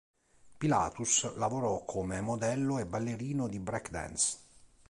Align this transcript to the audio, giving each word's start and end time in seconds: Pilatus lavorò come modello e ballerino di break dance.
Pilatus 0.57 1.33
lavorò 1.35 1.85
come 1.85 2.21
modello 2.21 2.79
e 2.79 2.87
ballerino 2.87 3.47
di 3.47 3.59
break 3.59 3.91
dance. 3.91 4.37